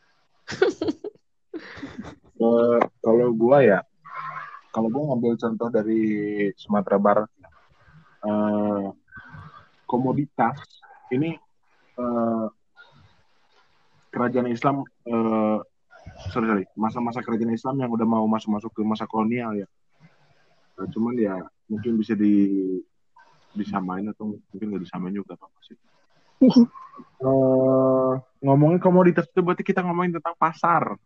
[2.37, 3.81] Eh, kalau gua ya,
[4.69, 6.03] kalau gua ngambil contoh dari
[6.61, 7.31] Sumatera Barat,
[8.25, 8.89] eh,
[9.89, 10.57] komoditas
[11.13, 11.33] ini
[11.97, 12.47] eh,
[14.13, 15.59] kerajaan Islam, eh,
[16.33, 19.69] sorry sorry, masa-masa kerajaan Islam yang udah mau masuk-masuk ke masa kolonial ya.
[20.77, 21.41] Nah, cuman ya
[21.73, 22.53] mungkin bisa di
[23.57, 25.77] disamain atau mungkin nggak disamain juga apa sih.
[26.41, 28.13] Eh,
[28.45, 30.97] ngomongin komoditas itu berarti kita ngomongin tentang pasar.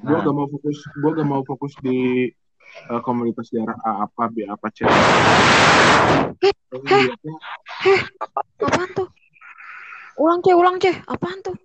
[0.00, 0.24] Gue Nah.
[0.24, 2.28] gak mau fokus, gue gak mau fokus di
[2.68, 4.84] eh, komunitas daerah A apa B apa C.
[4.84, 7.08] Eh, heh.
[7.84, 8.00] Heh,
[8.60, 9.08] apaan tuh?
[10.20, 10.96] Ulang ceh, ulang ceh.
[11.08, 11.56] Apaan tuh?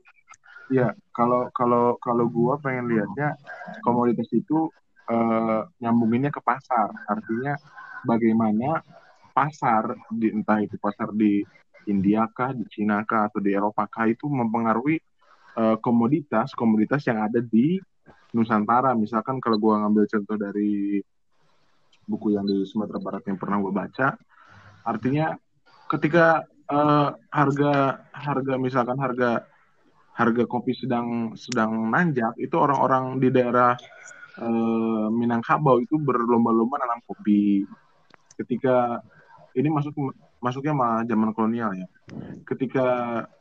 [0.72, 3.36] ya kalau kalau kalau gua pengen lihatnya
[3.84, 4.72] komoditas itu
[5.12, 6.88] eh, nyambunginnya ke pasar.
[7.08, 7.60] Artinya
[8.08, 8.80] bagaimana
[9.36, 11.44] pasar di entah itu pasar di
[11.88, 14.98] India kah, di Cina kah, atau di Eropa kah itu mempengaruhi
[15.58, 17.80] eh, komoditas komoditas yang ada di
[18.34, 18.98] Nusantara.
[18.98, 21.00] Misalkan kalau gua ngambil contoh dari
[22.04, 24.08] buku yang di Sumatera Barat yang pernah gue baca,
[24.84, 25.36] artinya
[25.88, 27.74] ketika eh, harga
[28.12, 29.48] harga misalkan harga
[30.14, 33.74] harga kopi sedang sedang nanjak itu orang-orang di daerah
[34.40, 37.64] eh, Minangkabau itu berlomba-lomba nanam kopi.
[38.34, 39.00] Ketika
[39.54, 39.94] ini masuk
[40.44, 41.88] masuknya mah zaman kolonial ya.
[42.44, 42.88] Ketika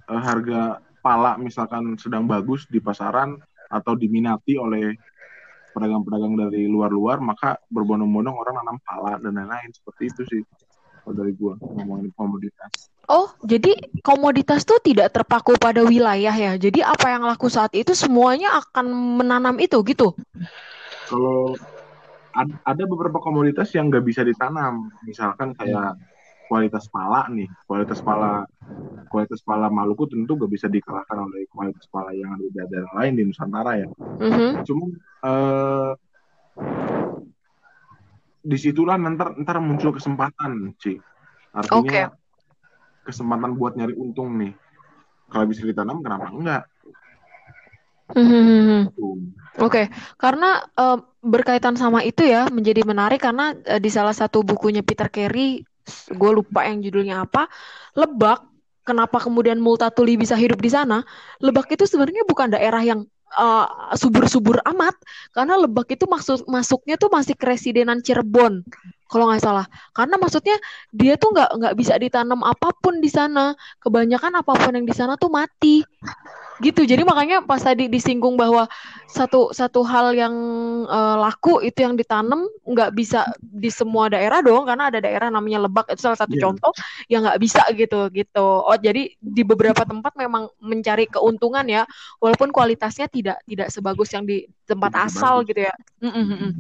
[0.07, 3.35] eh, harga pala misalkan sedang bagus di pasaran
[3.67, 4.95] atau diminati oleh
[5.75, 10.43] pedagang-pedagang dari luar-luar, maka berbondong-bondong orang nanam pala dan lain-lain seperti itu sih.
[11.03, 12.95] Kalau dari gua ngomongin komoditas.
[13.11, 13.75] Oh, jadi
[14.07, 16.55] komoditas tuh tidak terpaku pada wilayah ya.
[16.55, 20.15] Jadi apa yang laku saat itu semuanya akan menanam itu gitu.
[21.11, 21.59] Kalau
[22.38, 25.99] ad- ada beberapa komoditas yang nggak bisa ditanam, misalkan kayak
[26.53, 28.45] kualitas pala nih, kualitas pala
[29.09, 33.17] kualitas pala Maluku tentu nggak bisa dikalahkan oleh kualitas pala yang ada di daerah lain
[33.17, 33.88] di Nusantara ya.
[34.21, 34.61] Mhm.
[34.69, 34.85] Cuma
[35.25, 35.91] eh,
[38.45, 41.01] di situlah ntar ntar muncul kesempatan, Ci.
[41.57, 42.12] Artinya
[43.09, 44.53] kesempatan buat nyari untung nih.
[45.33, 46.69] Kalau bisa ditanam, kenapa enggak?
[48.93, 49.17] Tuh.
[49.57, 49.88] Oke,
[50.21, 55.09] karena eh, berkaitan sama itu ya menjadi menarik karena eh, di salah satu bukunya Peter
[55.09, 55.65] Carey,
[56.12, 57.49] gue lupa yang judulnya apa,
[57.99, 58.49] Lebak.
[58.83, 61.07] Kenapa kemudian Multatuli bisa hidup di sana?
[61.38, 64.99] Lebak itu sebenarnya bukan daerah yang eh, subur-subur amat,
[65.31, 68.66] karena Lebak itu maksud masuknya tuh masih keresidenan Cirebon,
[69.12, 69.68] kalau nggak salah.
[69.92, 70.57] Karena maksudnya
[70.88, 73.53] dia tuh nggak nggak bisa ditanam apa pun di sana.
[73.85, 75.85] Kebanyakan apa pun yang di sana tuh mati
[76.62, 78.70] gitu jadi makanya pas tadi disinggung bahwa
[79.11, 80.35] satu satu hal yang
[80.87, 85.66] eh, laku itu yang ditanam nggak bisa di semua daerah dong karena ada daerah namanya
[85.66, 86.42] Lebak itu salah satu Iya.
[86.46, 86.72] contoh
[87.11, 91.83] yang nggak bisa gitu gitu oh jadi di beberapa tempat memang mencari keuntungan ya
[92.22, 95.51] walaupun kualitasnya tidak tidak sebagus yang di tempat asal bagus.
[95.51, 96.53] gitu ya Mm, mm, mm, mm.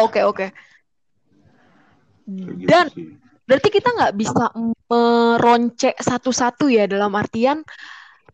[0.00, 0.79] oke oke Kayak gitu
[2.66, 3.18] dan sih.
[3.48, 4.44] berarti kita nggak bisa
[4.90, 7.62] meroncek satu-satu ya dalam artian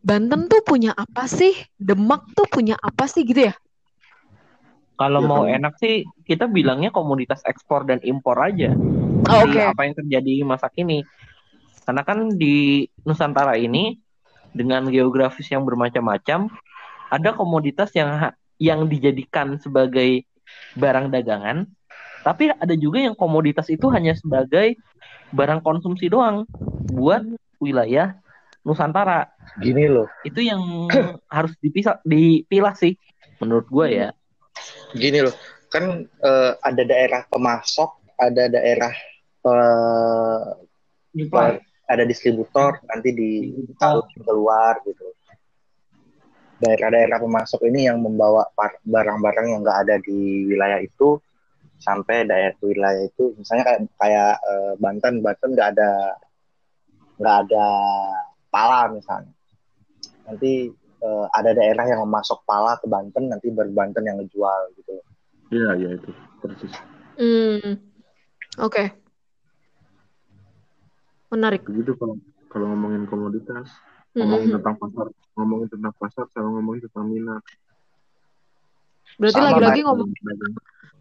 [0.06, 1.50] Banten tuh punya apa sih?
[1.74, 3.54] Demak tuh punya apa sih gitu ya?
[4.94, 8.70] Kalau Ya, mau enak sih kita bilangnya komoditas ekspor dan impor aja.
[9.26, 9.60] Oh, Oke.
[9.60, 11.02] apa yang terjadi masa kini.
[11.82, 13.98] Karena kan di Nusantara ini
[14.54, 16.48] dengan geografis yang bermacam-macam,
[17.10, 18.30] ada komoditas yang
[18.62, 20.24] yang dijadikan sebagai
[20.78, 21.66] barang dagangan,
[22.26, 24.74] tapi ada juga yang komoditas itu hanya sebagai
[25.30, 26.42] barang konsumsi doang
[26.90, 27.22] buat
[27.62, 28.18] wilayah
[28.66, 29.30] Nusantara.
[29.62, 30.90] Gini loh, Itu yang
[31.36, 32.98] harus dipisah dipilah sih
[33.38, 34.10] menurut gue ya.
[34.98, 35.30] gini loh.
[35.70, 38.90] Kan eh, ada daerah pemasok, ada daerah
[39.46, 40.50] eh,
[41.86, 45.14] ada distributor nanti ditaruh keluar gitu.
[46.58, 48.50] Daerah-daerah pemasok ini yang membawa
[48.82, 51.22] barang-barang yang nggak ada di wilayah itu
[51.76, 55.90] sampai daerah wilayah itu, misalnya kayak kayak eh, Banten, Banten nggak ada
[57.16, 57.66] nggak ada
[58.52, 59.32] pala misalnya.
[60.26, 64.94] Nanti eh, ada daerah yang memasok pala ke Banten, nanti baru Banten yang ngejual gitu.
[65.52, 66.10] Iya, iya itu
[66.42, 66.72] persis.
[67.16, 67.78] Hmm.
[68.60, 68.92] Oke.
[71.30, 71.62] Menarik.
[71.66, 72.16] Begitu kalau
[72.50, 73.68] kalau ngomongin komoditas,
[74.16, 74.56] ngomongin Mhm.
[74.60, 77.42] tentang pasar, ngomongin tentang pasar, sama ngomongin tentang minat.
[79.16, 80.08] Berarti lagi-lagi ngomong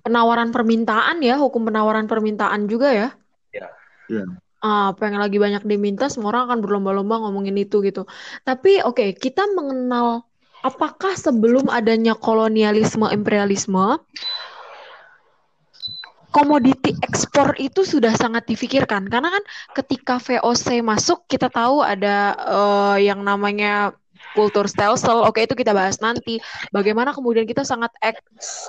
[0.05, 3.09] penawaran permintaan ya, hukum penawaran permintaan juga ya.
[4.05, 4.25] Iya.
[4.65, 8.09] Ah, apa yang lagi banyak diminta, semua orang akan berlomba-lomba ngomongin itu gitu.
[8.41, 10.25] Tapi oke, kita mengenal
[10.65, 14.01] apakah sebelum adanya kolonialisme imperialisme,
[16.33, 19.05] komoditi ekspor itu sudah sangat difikirkan.
[19.05, 19.43] Karena kan
[19.77, 23.93] ketika VOC masuk, kita tahu ada eh, yang namanya
[24.35, 25.23] kultur stelsel.
[25.23, 26.37] Oke, itu kita bahas nanti.
[26.69, 28.19] Bagaimana kemudian kita sangat ex,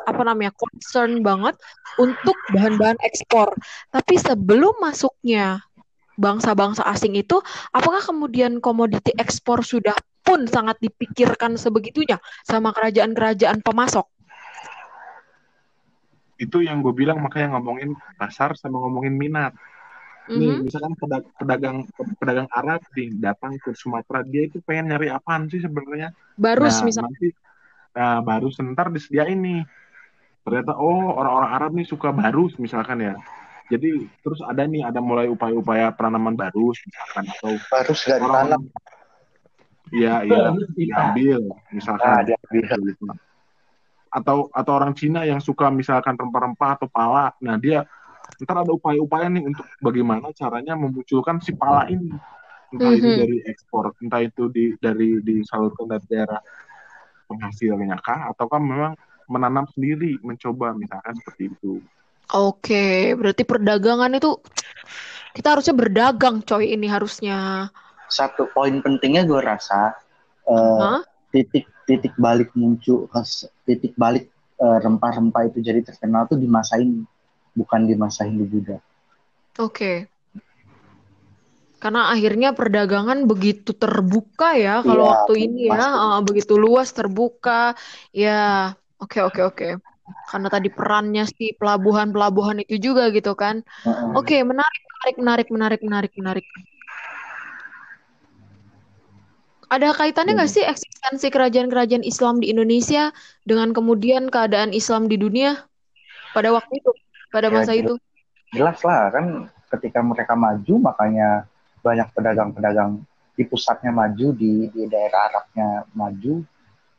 [0.07, 1.59] apa namanya concern banget
[1.98, 3.50] untuk bahan-bahan ekspor.
[3.90, 5.66] Tapi sebelum masuknya
[6.16, 7.42] bangsa-bangsa asing itu,
[7.74, 14.07] apakah kemudian komoditi ekspor sudah pun sangat dipikirkan sebegitunya sama kerajaan-kerajaan pemasok?
[16.37, 19.52] Itu yang gue bilang makanya ngomongin pasar sama ngomongin minat.
[20.27, 20.67] Nih, Mhm.
[20.67, 21.77] misalkan peda- pedagang
[22.19, 26.11] pedagang Arab nih datang ke Sumatera, dia itu pengen nyari apaan sih sebenarnya?
[26.35, 27.15] Barus Nah, misalnya.
[27.15, 27.29] nanti
[27.95, 29.62] nah, baru sebentar disediain nih.
[30.43, 33.19] ternyata oh orang-orang Arab nih suka barus misalkan ya
[33.67, 38.62] jadi terus ada nih ada mulai upaya-upaya penanaman barus misalkan atau Harus gak ditanam.
[39.91, 41.43] iya iya diambil
[41.75, 42.79] misalkan Nah, diambil.
[42.79, 43.05] gitu.
[44.07, 47.83] atau atau orang Cina yang suka misalkan rempah-rempah atau pala nah dia
[48.43, 52.12] ntar ada upaya-upaya nih untuk bagaimana caranya memunculkan si pala ini
[52.73, 53.17] entah itu Mhm.
[53.17, 56.41] dari ekspor entah itu di dari disalurkan dari daerah
[57.27, 58.93] penghasilnya kah ataukah memang
[59.27, 61.81] menanam sendiri mencoba misalkan seperti itu
[62.27, 64.35] Oke, berarti perdagangan itu
[65.31, 66.75] kita harusnya berdagang, coy.
[66.75, 67.71] Ini harusnya.
[68.11, 69.95] Satu poin pentingnya gue rasa
[70.51, 71.03] eh, Hah?
[71.31, 74.27] titik titik balik muncul kes- titik balik
[74.59, 77.07] eh, rempah-rempah itu jadi terkenal tuh di masa ini,
[77.59, 78.77] bukan di masa Hindu Buddha.
[79.59, 80.09] Oke.
[81.83, 85.99] Karena akhirnya perdagangan begitu terbuka ya kalau Iya, waktu ini ya, pasti.
[86.05, 87.77] eh, begitu luas terbuka.
[88.16, 88.33] Ya,
[89.03, 89.66] oke oke oke.
[90.31, 93.57] Karena tadi perannya si pelabuhan-pelabuhan itu juga gitu kan.
[93.85, 94.11] Heeh.
[94.19, 96.47] Oke, menarik, menarik, menarik, menarik, menarik, menarik.
[99.66, 103.11] Ada kaitannya nggak sih eksistensi kerajaan-kerajaan Islam di Indonesia
[103.42, 105.66] dengan kemudian keadaan Islam di dunia
[106.35, 106.90] pada waktu itu,
[107.37, 107.85] pada Ya, masa jelas.
[107.85, 107.94] itu?
[108.57, 109.27] Jelas lah kan
[109.77, 111.29] ketika mereka maju makanya
[111.85, 113.05] banyak pedagang-pedagang
[113.37, 116.35] di pusatnya maju di di daerah Arabnya maju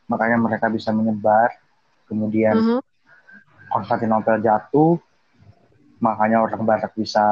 [0.08, 1.50] makanya mereka bisa menyebar
[2.08, 2.80] kemudian Mhm.
[3.68, 4.96] Konstantinopel jatuh
[6.00, 7.26] makanya orang Barat bisa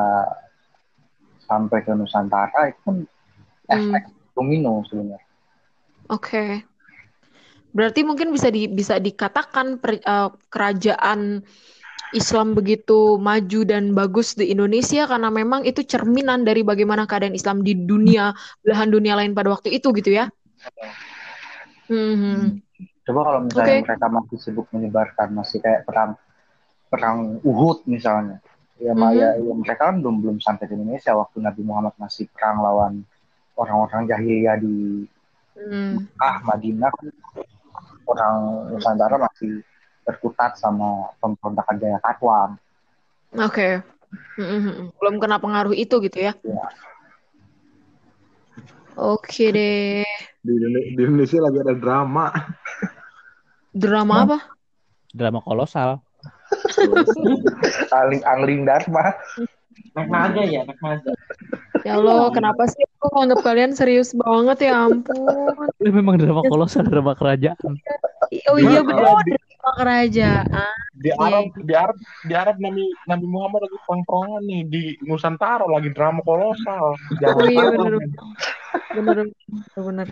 [1.46, 2.98] sampai ke Nusantara itu kan
[3.70, 5.22] efek domino sebenarnya
[6.10, 6.62] Oke.
[7.76, 11.44] Berarti mungkin bisa di, bisa dikatakan per- eh, kerajaan
[12.14, 17.66] Islam begitu maju dan bagus di Indonesia karena memang itu cerminan dari bagaimana keadaan Islam
[17.66, 20.30] di dunia belahan dunia lain pada waktu itu gitu ya.
[21.86, 22.62] Hmm.
[23.06, 23.86] coba kalau misalnya Oke.
[23.86, 26.18] mereka masih sibuk menyebarkan masih kayak perang
[26.90, 28.42] perang Uhud misalnya
[28.82, 28.98] ya, Mhm.
[28.98, 33.06] Maya, ya mereka kan belum belum sampai ke Indonesia waktu Nabi Muhammad masih perang lawan
[33.54, 35.06] orang-orang jahiliyah di
[35.56, 36.04] Hmm.
[36.20, 36.92] ah Madinah
[38.04, 38.34] orang
[38.76, 39.64] Nusantara masih
[40.06, 42.62] berkutat sama pemberontakan Jaya Katwam.
[43.36, 43.82] Oke.
[44.40, 44.94] Hmm.
[45.02, 46.34] Belum kena pengaruh itu gitu ya.
[46.46, 46.68] Ya.
[48.96, 50.08] Oke deh.
[50.40, 50.54] di,
[50.96, 52.32] di Indonesia lagi ada drama
[53.76, 54.40] Drama apa?
[55.12, 56.00] Drama kolosal.
[57.92, 59.12] Angling Angling Dharma.
[59.92, 61.12] Naik naga ya, naik naga.
[61.84, 65.28] Ya Allah, kenapa sih aku nganggap kalian serius banget ya ampun.
[65.84, 67.76] Ini memang drama kolosal, drama kerajaan.
[68.48, 69.36] Oh iya Gimana
[69.66, 70.76] betul, kalau di- drama kerajaan.
[70.96, 75.90] di Arab di Arab di Arab Nabi Nabi Muhammad lagi perang-perangan nih di Nusantara lagi
[75.92, 78.22] drama kolosal Oh iya bener bener
[78.96, 79.28] bener
[79.76, 80.08] bener.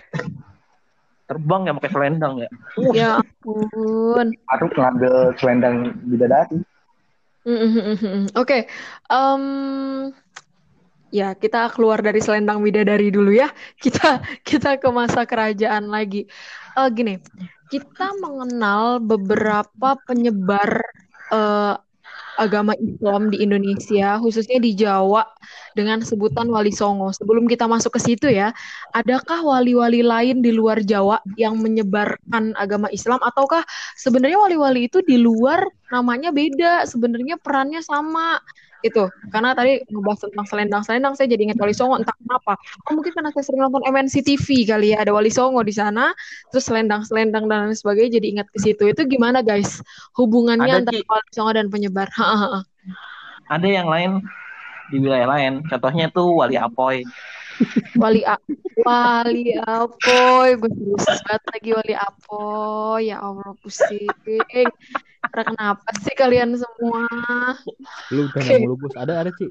[1.23, 2.49] Terbang ya pakai selendang ya.
[2.91, 4.27] Ya ampun.
[4.51, 6.59] Aku ngambil selendang bidadari.
[8.35, 8.67] Oke,
[9.07, 9.43] Em,
[11.11, 13.47] ya kita keluar dari selendang bidadari dulu ya.
[13.83, 16.27] Kita kita ke masa kerajaan lagi.
[16.75, 17.23] Eh, gini,
[17.73, 20.85] kita mengenal beberapa penyebar
[21.33, 21.75] eh,
[22.37, 25.25] agama Islam di Indonesia, khususnya di Jawa,
[25.77, 27.13] dengan sebutan Wali Songo.
[27.13, 28.53] Sebelum kita masuk ke situ ya,
[28.93, 33.61] adakah wali-wali lain di luar Jawa yang menyebarkan agama Islam, ataukah
[33.97, 38.41] sebenarnya wali-wali itu di luar namanya beda, sebenarnya perannya sama
[38.83, 39.07] itu.
[39.31, 42.59] Karena tadi ngebahas tentang selendang-selendang, saya jadi ingat Wali Songo entah kenapa.
[42.87, 46.11] Oh mungkin karena saya sering nonton MNC TV kali ya, ada Wali Songo di sana,
[46.51, 48.83] terus selendang-selendang dan lain sebagainya jadi ingat ke situ.
[48.91, 49.79] Itu gimana guys?
[50.19, 51.07] Hubungannya Ada, antara Ci.
[51.07, 52.07] Wali Songo dan penyebar.
[53.47, 54.21] Ada yang lain
[54.91, 55.63] di wilayah lain.
[55.71, 57.01] Contohnya tuh Wali Apoy.
[58.01, 58.33] Wali A
[58.81, 63.13] Wali Apoy, gue serius banget lagi Wali Apoy.
[63.13, 64.09] Ya Allah pusing.
[65.33, 67.09] Karena kenapa sih kalian semua?
[68.13, 68.93] Lu udah mulu bos.
[68.93, 69.49] Ada ada Ci.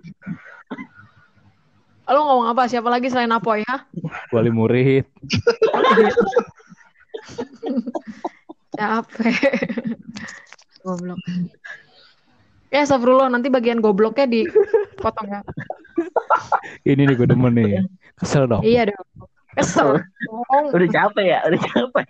[2.06, 2.70] Lo ngomong apa?
[2.70, 3.82] Siapa lagi selain Apoy ya?
[4.30, 5.02] Wali murid.
[8.78, 9.34] Capek.
[10.86, 11.18] Goblok.
[12.70, 13.26] Ya, astagfirullah.
[13.26, 15.42] Nanti bagian gobloknya dipotong ya.
[16.86, 17.82] Ini nih gue demen nih.
[18.22, 18.62] Kesel dong.
[18.62, 19.26] Iya dong.
[19.58, 19.98] Kesel.
[20.70, 22.06] Udah capek ya, udah capek.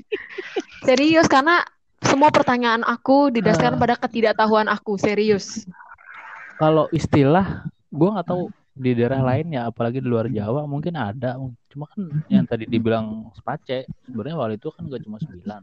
[0.86, 1.64] Serius, karena
[2.14, 4.94] semua pertanyaan aku didasarkan pada ketidaktahuan aku.
[4.94, 5.66] Serius.
[6.62, 11.34] Kalau istilah gue nggak tahu di daerah lain ya apalagi di luar Jawa mungkin ada
[11.70, 15.62] cuma kan yang tadi dibilang space sebenarnya wali itu kan gak cuma sembilan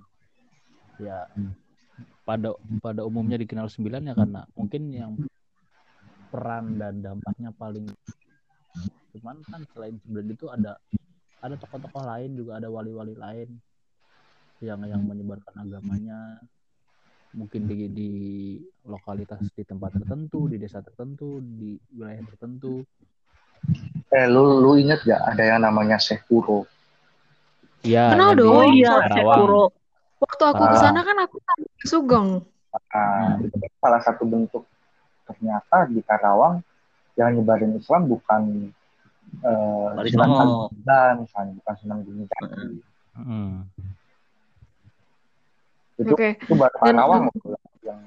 [0.95, 1.27] ya
[2.23, 5.11] pada pada umumnya dikenal sembilan ya karena mungkin yang
[6.31, 7.91] peran dan dampaknya paling
[9.11, 10.79] cuman kan selain sembilan itu ada
[11.43, 13.59] ada tokoh-tokoh lain juga ada wali-wali lain
[14.61, 16.37] yang yang menyebarkan agamanya
[17.31, 18.09] mungkin di, di
[18.85, 22.83] lokalitas di tempat tertentu, di desa tertentu, di wilayah tertentu.
[24.11, 26.67] Eh, lu lu inget gak ada yang namanya Syekh Puro?
[27.81, 28.51] Iya, Kenal dong.
[28.51, 29.63] Oh iya, Puro.
[30.21, 30.81] Waktu aku ke Ah.
[30.81, 31.37] sana kan aku
[31.81, 32.45] Sugeng.
[33.41, 34.63] Itu kan salah satu bentuk
[35.25, 36.61] ternyata di Karawang
[37.17, 38.69] yang nyebarin Islam bukan
[39.41, 40.67] eh Songo.
[40.75, 42.67] Kalijaga misalnya bukan Sunan Gunung Jati.
[45.91, 46.01] Mm.
[46.01, 46.29] Itu Oke.
[46.35, 47.99] itu baru Dan- Karawang loh yang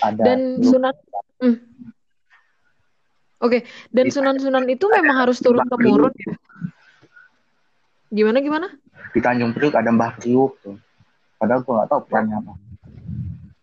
[0.00, 0.22] ada.
[0.22, 0.94] Dan Sunan
[1.40, 1.56] Hmm.
[3.40, 6.36] Oke, dan Di- sunan-sunan itu memang harus turun temurun ya.
[8.10, 8.68] Gimana gimana?
[9.10, 10.76] di Tanjung Priuk ada Mbah Priuk tuh.
[11.34, 12.52] Padahal gue nggak tahu perannya apa.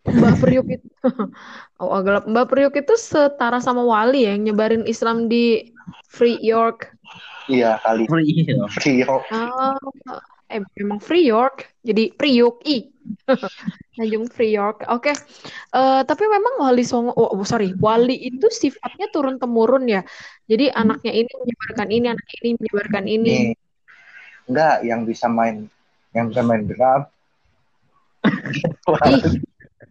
[0.09, 0.87] Mbah Priuk itu
[1.79, 5.69] oh agak Mbah Priuk itu setara sama wali ya yang nyebarin Islam di
[6.03, 6.91] Free York.
[7.45, 8.65] Iya kali Iya.
[8.73, 9.21] Priuk.
[9.29, 9.77] Ah,
[10.47, 11.67] eh memang Free York.
[11.83, 12.87] Jadi Priuk i.
[13.97, 14.87] Tanjung Free York.
[14.91, 15.11] Oke.
[15.73, 20.03] Eh, tapi memang wali Songo oh, oh, sorry, wali itu sifatnya turun temurun ya.
[20.47, 23.29] Jadi anaknya ini menyebarkan ini, anaknya ini menyebarkan ini.
[23.29, 23.55] Nih,
[24.47, 25.67] enggak yang bisa main
[26.15, 27.01] yang bisa main drum.
[29.07, 29.23] Ih,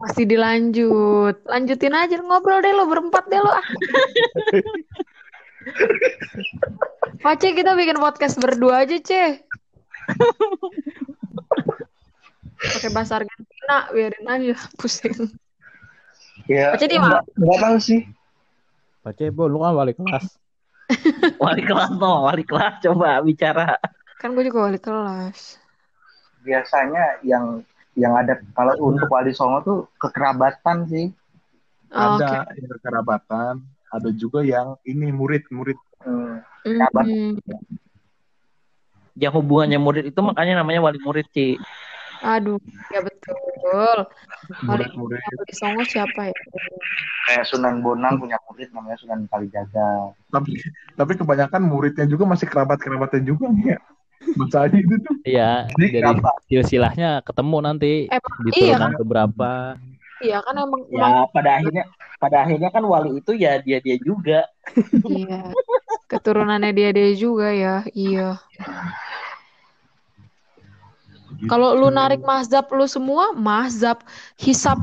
[0.00, 1.36] masih dilanjut.
[1.48, 3.52] Lanjutin aja ngobrol deh lo berempat deh lo.
[3.52, 3.66] ah.
[7.26, 9.42] Pace kita bikin podcast berdua aja, Ce.
[12.56, 15.30] Pakai bahasa Argentina, biarin aja pusing.
[16.48, 18.00] ya, Baca di enggak, enggak tahu sih.
[19.04, 20.26] Pacebo, lu kan wali kelas.
[21.42, 23.74] Wali kelas no, wali kelas coba bicara.
[24.22, 25.58] Kan gue juga wali kelas.
[26.46, 27.66] Biasanya yang
[27.98, 31.06] yang ada kalau untuk Wali Songo tuh kekerabatan sih.
[31.90, 35.78] Oh, ada yang kerabatan, ada juga yang ini murid-murid.
[36.06, 37.02] Hmm, Oke.
[37.02, 37.34] Hmm.
[39.16, 41.56] Yang hubungannya murid itu makanya namanya wali murid, Ci.
[42.24, 42.56] Aduh,
[42.92, 43.96] ya betul.
[44.64, 45.20] Wali Murid-murid.
[45.36, 46.36] wali Songo siapa ya?
[47.26, 50.14] kayak Sunan Bonang punya murid namanya Sunan Kalijaga.
[50.30, 50.50] Tapi
[50.94, 53.78] tapi kebanyakan muridnya juga masih kerabat-kerabatnya juga nih ya.
[54.38, 55.14] Bacanya itu tuh.
[55.26, 56.30] Iya, kenapa?
[56.48, 59.50] silsilahnya ketemu nanti Emang di iya turunan keberapa.
[60.24, 61.84] Iya kan emang, emang Ya, pada akhirnya
[62.16, 64.40] pada akhirnya kan wali itu ya dia dia juga.
[65.04, 65.52] iya.
[66.06, 67.82] Keturunannya dia dia juga ya.
[67.90, 68.38] Iya.
[71.50, 74.00] Kalau lu narik mazhab lu semua, mazhab
[74.40, 74.78] hisap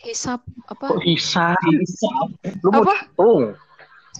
[0.00, 0.96] hisap apa?
[1.02, 1.52] Bisa?
[2.64, 2.94] Lu mau Apa?
[3.04, 3.42] hitung?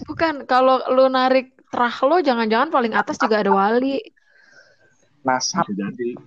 [0.05, 4.01] Bukan, kalau lu narik terah lo jangan-jangan paling atas juga ada wali.
[5.21, 6.17] Nasab, jadi.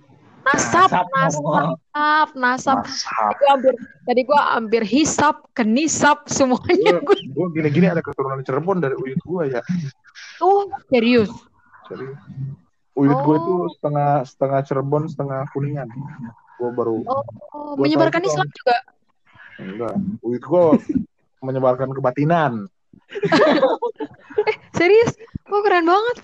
[0.45, 2.79] Nasab, Nasab, nasab, nasab.
[2.85, 2.85] nasab.
[2.85, 3.73] Tadi gua hampir,
[4.05, 7.17] tadi gua hampir hisap, kenisap semuanya gue.
[7.33, 9.61] Gue gini-gini ada keturunan Cirebon dari uyut gue ya.
[10.37, 11.33] Oh, serius.
[11.89, 12.13] Serius.
[12.93, 13.41] Uyut gue Oh.
[13.41, 15.89] itu setengah setengah Cirebon, setengah Kuningan.
[16.55, 17.25] Gue baru Oh,
[17.73, 18.77] Gua menyebarkan itu, Islam juga.
[19.57, 19.93] enggak.
[20.21, 20.63] Uyut gue
[21.41, 22.69] menyebarkan kebatinan.
[24.77, 25.17] Serius?
[25.43, 26.17] Kok keren banget.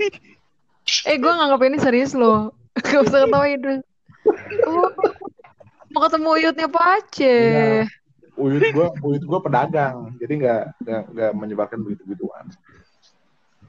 [1.06, 2.54] Eh, gue nganggap ini serius loh.
[2.78, 3.60] Gak usah ketawain.
[3.62, 3.80] deh.
[4.68, 4.90] Oh,
[5.94, 7.24] mau ketemu Uyutnya Pace.
[7.24, 7.84] Iya.
[8.40, 12.48] Uyut gue, uyut gue pedagang, jadi nggak nggak nggak menyebarkan begitu gituan.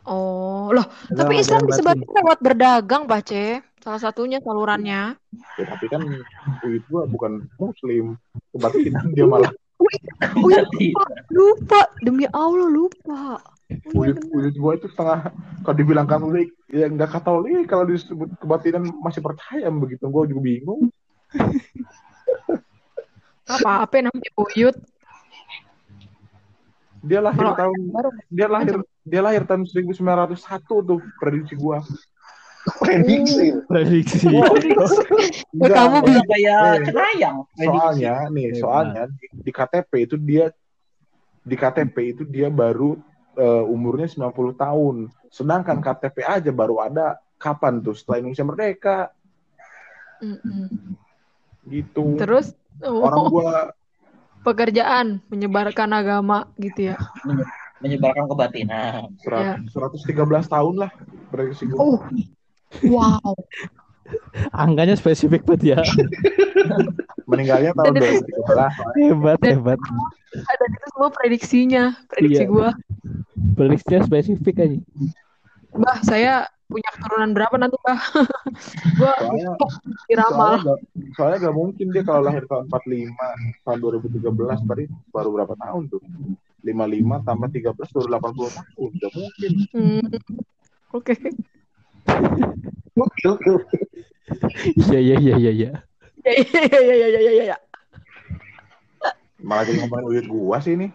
[0.07, 0.87] Oh, loh.
[1.11, 3.59] Tapi Islam disebarkan lewat berdagang, Pace.
[3.81, 5.17] Salah satunya salurannya.
[5.57, 6.05] Ya, tapi kan
[6.63, 8.15] uyut gue bukan Muslim,
[8.55, 9.51] kebatinan dia malah.
[10.37, 11.81] Uyut lupa, lupa.
[12.05, 13.41] Demi Allah lupa.
[13.91, 15.31] Oh, Uyut uyut gue itu setengah
[15.61, 20.03] kalau dibilang Katolik, ya nggak Katolik kalau disebut kebatinan masih percaya begitu.
[20.07, 20.91] Gue juga bingung.
[23.47, 24.75] Apa apa namanya Uyut?
[27.01, 29.97] Dia lahir tahun baru dia lahir dia lahir tahun 1901
[30.69, 31.81] tuh prediksi gua.
[32.77, 33.57] Prediksi.
[33.65, 34.29] Prediksi.
[35.49, 35.97] Enggak, kamu.
[36.05, 37.37] Udah kayak Eh, cenayang.
[37.57, 40.53] soalnya nih, soalnya di, di KTP itu dia
[41.41, 43.01] di KTP itu dia baru
[43.37, 44.95] eh, umurnya 90 tahun.
[45.31, 48.99] Sedangkan KTP aja baru ada kapan tuh setelah Indonesia merdeka
[50.21, 50.69] Mm-mm.
[51.65, 52.21] gitu.
[52.21, 52.53] Terus
[52.85, 53.73] oh, Orang gua
[54.45, 56.97] pekerjaan menyebarkan agama gitu ya.
[57.81, 59.09] menyebarkan kebatinan.
[59.25, 59.57] Ya.
[59.57, 60.91] 100 113 tahun lah
[61.33, 61.81] gua.
[61.81, 61.97] Oh,
[62.85, 63.33] wow.
[64.51, 65.77] Angkanya spesifik banget ya.
[67.25, 68.71] Meninggalnya tahun Dan 2013.
[68.99, 69.79] hebat, Dan- hebat.
[70.33, 72.49] Ada itu semua prediksinya, prediksi Iya.
[72.49, 72.69] gua.
[73.53, 74.77] Prediksinya spesifik aja.
[75.71, 76.33] Bah, saya
[76.65, 77.99] punya keturunan berapa nanti, Bah?
[78.97, 79.51] gua Soalnya
[80.05, 80.31] diramal.
[80.31, 80.79] soalnya gak,
[81.13, 83.11] soalnya gak mungkin dia kalau lahir tahun 45
[83.61, 84.31] tahun 2013
[84.61, 85.99] berarti baru berapa tahun tuh
[86.61, 86.87] 55
[87.21, 90.03] tambah 13 baru 80 tahun gak mungkin Hmm.
[90.91, 91.13] Oke.
[91.15, 91.35] Gokil,
[94.91, 95.71] Iya, iya, iya, iya, iya.
[96.21, 97.43] Ya ya ya ya ya ya ya.
[97.51, 97.57] ya.
[99.41, 100.93] Malah jadi ngomongin uyut gua sih ini.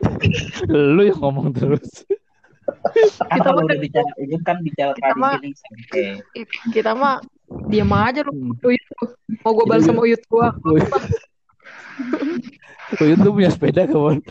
[0.71, 2.07] Lu yang ngomong terus.
[3.27, 5.43] Kan Kita kalau mah- udah bicara itu kan bicara kita mah-
[6.71, 7.15] Kita mah
[7.67, 8.55] diam aja lu Hmm.
[8.63, 8.85] Uyut.
[9.43, 10.55] Mau gue balas sama Uyut gua.
[12.97, 14.23] Uyut tuh punya sepeda kawan.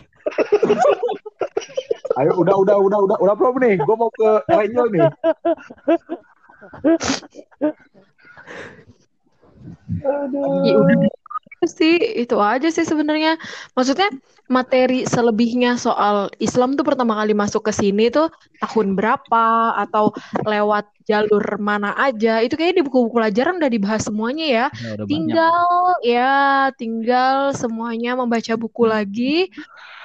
[2.16, 3.74] Ayo udah udah udah udah udah belum nih?
[3.84, 5.04] Gua mau ke Renjol nih.
[10.66, 10.96] Ya udah
[11.56, 13.40] Itu sih itu aja sih sebenarnya.
[13.72, 14.12] Maksudnya
[14.46, 18.28] materi selebihnya soal Islam tuh pertama kali masuk ke sini tuh
[18.62, 20.12] tahun berapa atau
[20.44, 22.44] lewat jalur mana aja.
[22.44, 24.66] Itu kayaknya di buku-buku pelajaran udah dibahas semuanya ya.
[24.68, 25.08] Ya, udah banyak.
[25.08, 25.66] Tinggal
[26.04, 26.36] ya,
[26.76, 29.48] tinggal semuanya membaca buku lagi.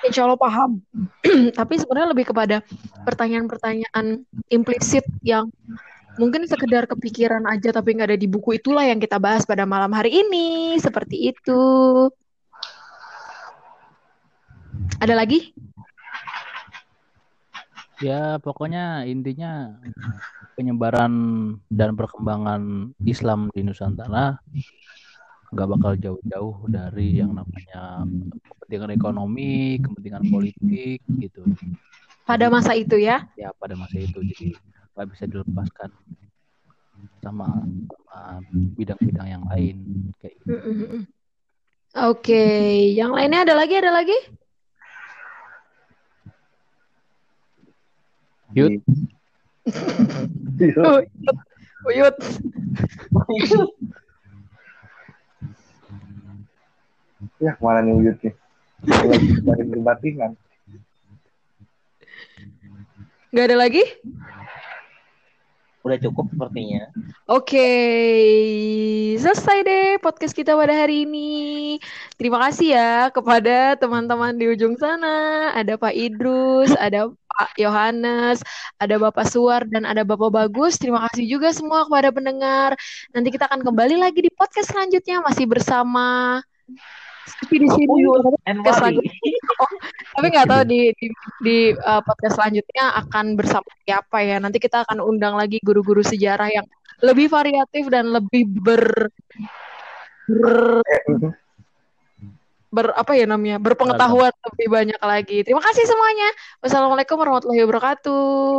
[0.07, 0.81] Insya Allah paham.
[1.59, 2.63] Tapi sebenarnya lebih kepada
[3.05, 5.51] pertanyaan-pertanyaan implisit yang
[6.19, 9.91] mungkin sekedar kepikiran aja tapi nggak ada di buku itulah yang kita bahas pada malam
[9.93, 10.75] hari ini.
[10.79, 11.61] Seperti itu.
[15.01, 15.53] Ada lagi?
[18.01, 19.77] Ya pokoknya intinya
[20.57, 21.13] penyebaran
[21.69, 24.41] dan perkembangan Islam di Nusantara
[25.51, 28.07] nggak bakal jauh-jauh dari yang namanya
[28.47, 31.43] kepentingan ekonomi, kepentingan politik gitu.
[32.23, 33.27] Pada masa itu ya.
[33.35, 34.55] Ya pada masa itu jadi
[34.95, 35.89] nggak bisa dilepaskan
[37.23, 37.47] sama,
[37.89, 38.19] sama
[38.77, 39.77] bidang-bidang yang lain
[40.21, 40.51] kayak gitu.
[41.91, 42.45] Oke,
[42.95, 43.75] yang lainnya ada lagi?
[43.75, 44.17] Ada lagi?
[48.51, 48.83] Yud.
[50.59, 50.97] Uyut.
[51.87, 52.17] Uyut.
[57.41, 58.33] Ya, mana nih Uyut nih?
[58.85, 60.31] Lagi dari berbatingan.
[63.33, 63.83] Nggak ada lagi?
[65.81, 66.89] Udah cukup sepertinya.
[67.25, 67.69] Oke,
[69.17, 71.77] selesai deh podcast kita pada hari ini.
[72.15, 75.51] Terima kasih ya kepada teman-teman di ujung sana.
[75.57, 78.45] Ada Pak Idrus, ada Pak Yohanes,
[78.77, 80.77] ada Bapak Suar, dan ada Bapak Bagus.
[80.77, 82.77] Terima kasih juga semua kepada pendengar.
[83.15, 86.39] Nanti kita akan kembali lagi di podcast selanjutnya masih bersama
[87.27, 88.01] Seperti di sini.
[88.49, 89.13] And Podcast selanjutnya.
[89.61, 89.71] Oh,
[90.17, 91.07] tapi nggak tahu di di,
[91.41, 94.37] di, uh, podcast selanjutnya akan bersama siapa ya.
[94.41, 96.65] Nanti kita akan undang lagi guru-guru sejarah yang
[97.01, 99.09] lebih variatif dan lebih ber
[100.29, 100.81] ber,
[102.71, 105.37] ber apa ya namanya berpengetahuan lebih banyak lagi.
[105.43, 106.29] Terima kasih semuanya.
[106.63, 108.53] Wassalamualaikum warahmatullahi wabarakatuh.